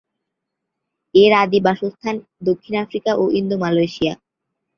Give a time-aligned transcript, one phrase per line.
[1.15, 2.15] এর আদি বাসস্থান
[2.47, 4.13] দক্ষিণ আফ্রিকা ও ইন্দো-মালয়েশিয়া।